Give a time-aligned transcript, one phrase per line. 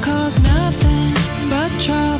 [0.00, 1.14] cause nothing
[1.50, 2.19] but trouble.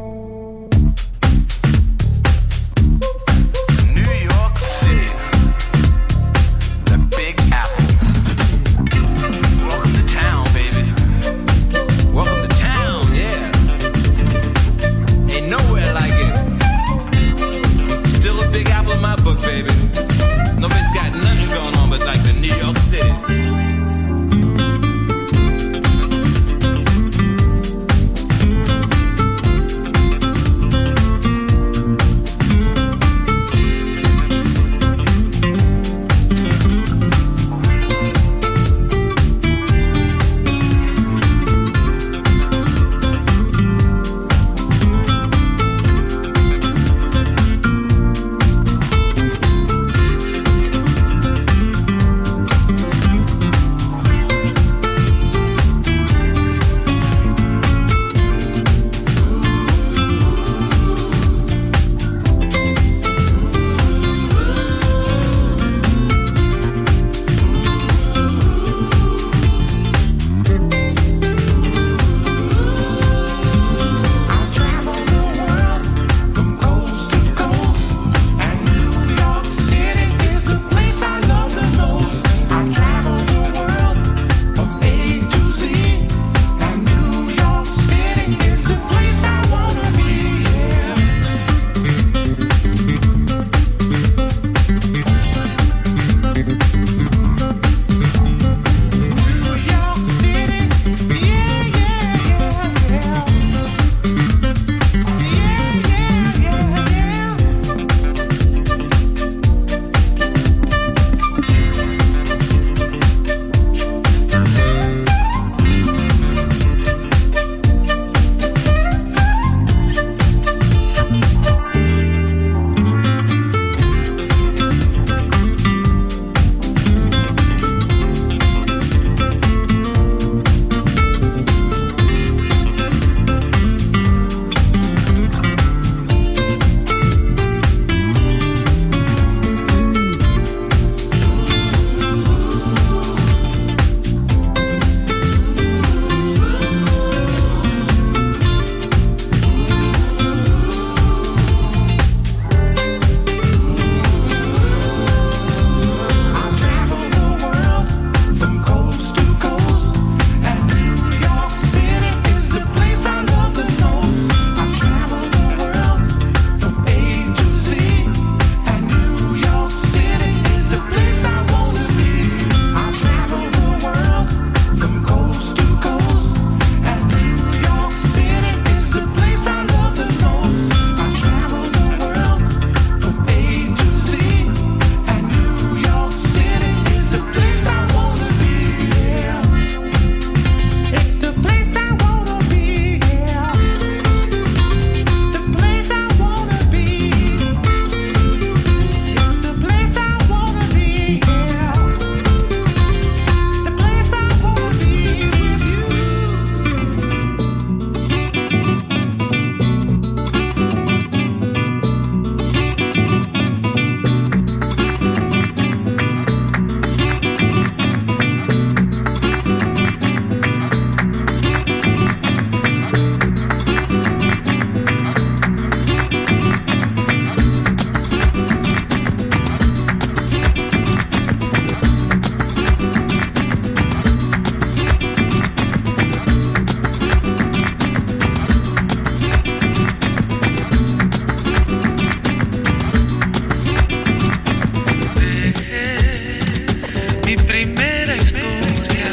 [247.31, 249.09] mi primera historia,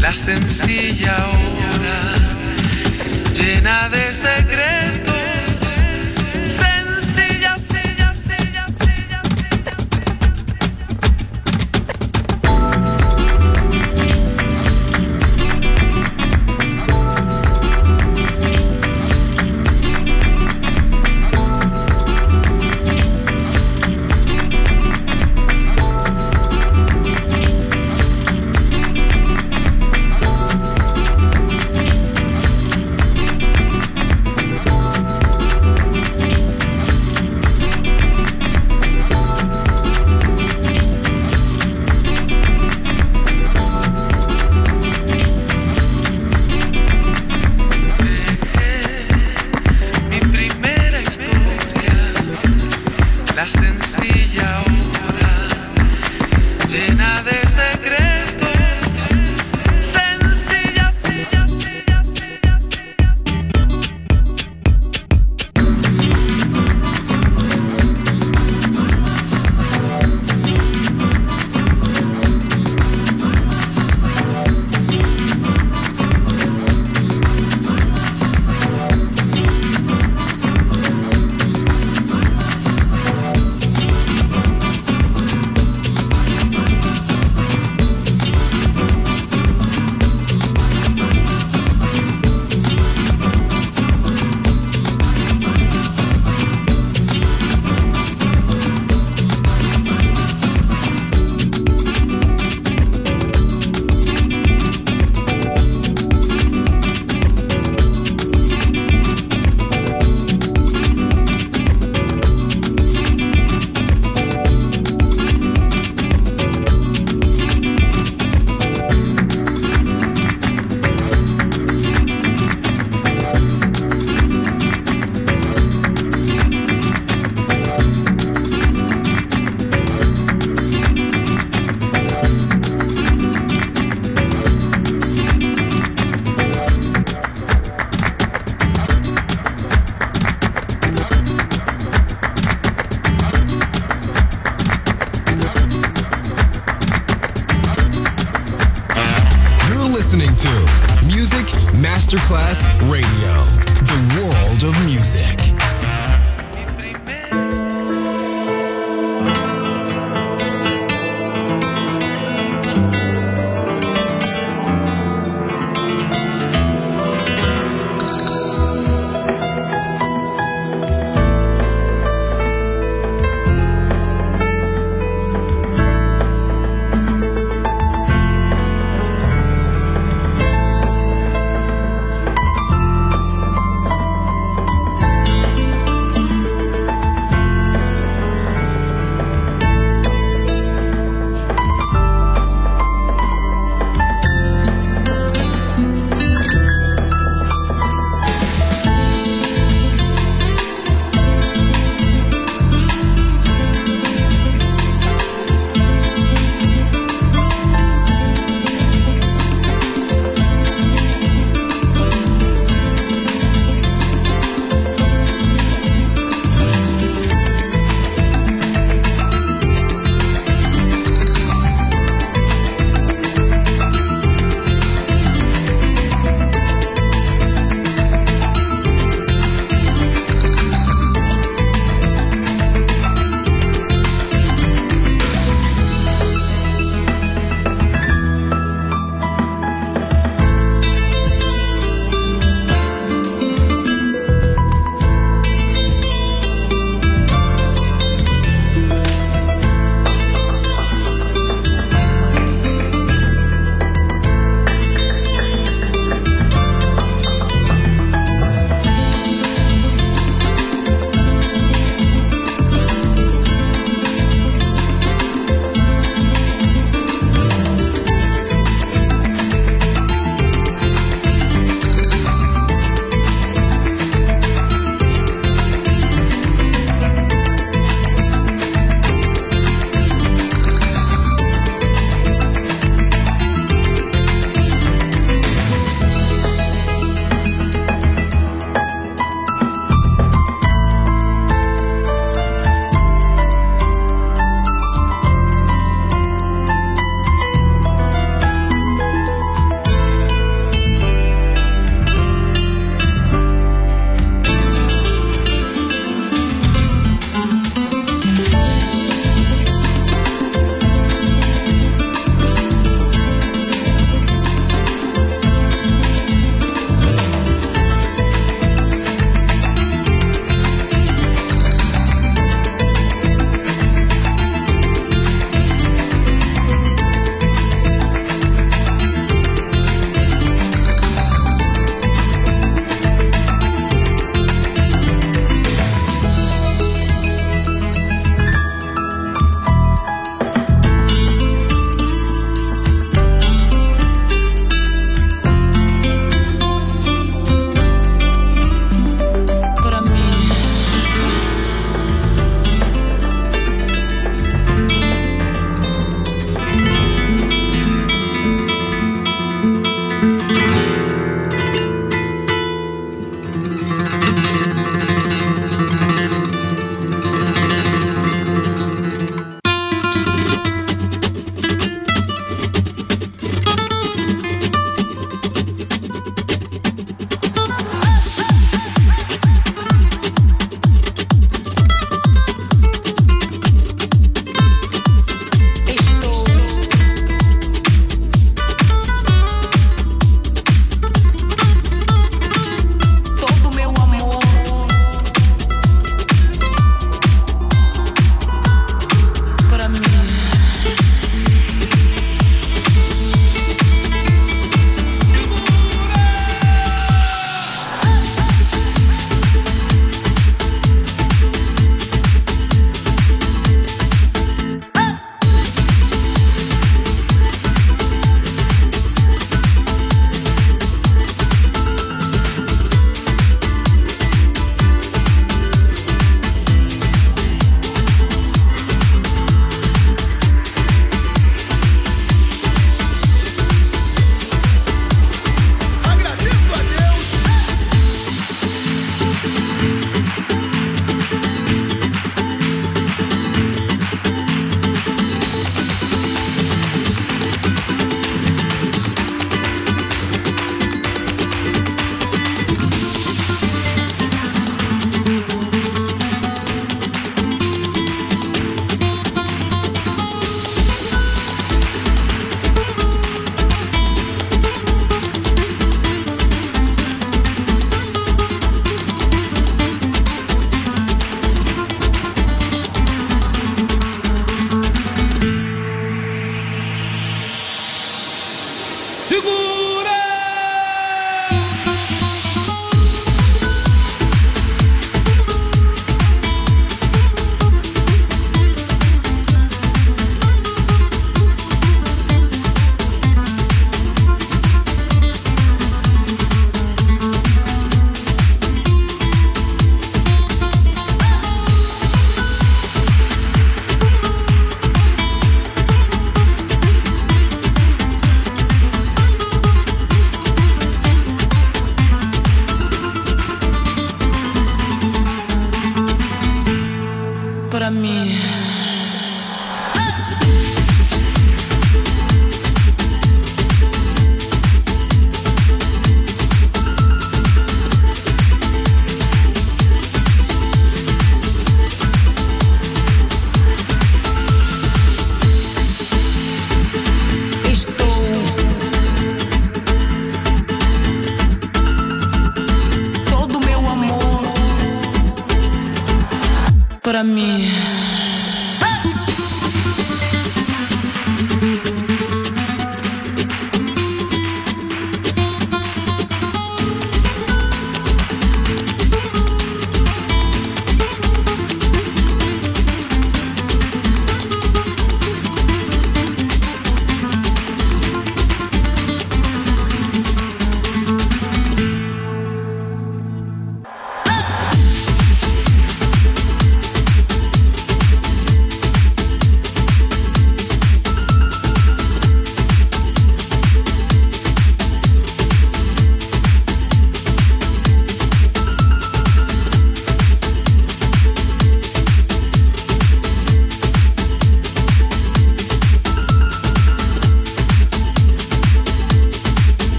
[0.00, 2.12] la sencilla hora,
[3.34, 4.71] llena de secretos.